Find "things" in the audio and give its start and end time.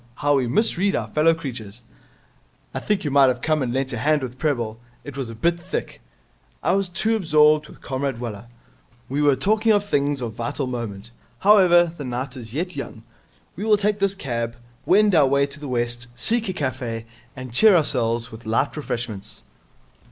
9.85-10.19